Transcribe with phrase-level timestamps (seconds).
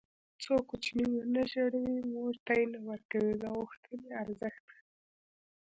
[0.43, 4.83] څو کوچنی ونه ژاړي مور تی نه ورکوي د غوښتنې ارزښت ښيي